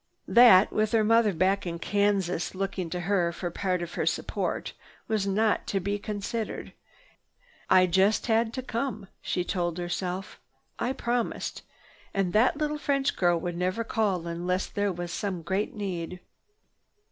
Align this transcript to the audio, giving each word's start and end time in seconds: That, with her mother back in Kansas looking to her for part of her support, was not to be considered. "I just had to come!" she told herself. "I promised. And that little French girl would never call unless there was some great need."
That, 0.27 0.73
with 0.73 0.93
her 0.93 1.03
mother 1.03 1.31
back 1.31 1.67
in 1.67 1.77
Kansas 1.77 2.55
looking 2.55 2.89
to 2.89 3.01
her 3.01 3.31
for 3.31 3.51
part 3.51 3.83
of 3.83 3.93
her 3.93 4.07
support, 4.07 4.73
was 5.07 5.27
not 5.27 5.67
to 5.67 5.79
be 5.79 5.99
considered. 5.99 6.73
"I 7.69 7.85
just 7.85 8.25
had 8.25 8.51
to 8.55 8.63
come!" 8.63 9.09
she 9.21 9.43
told 9.43 9.77
herself. 9.77 10.39
"I 10.79 10.91
promised. 10.93 11.61
And 12.15 12.33
that 12.33 12.57
little 12.57 12.79
French 12.79 13.15
girl 13.15 13.39
would 13.41 13.55
never 13.55 13.83
call 13.83 14.25
unless 14.25 14.65
there 14.65 14.91
was 14.91 15.11
some 15.11 15.43
great 15.43 15.75
need." 15.75 16.19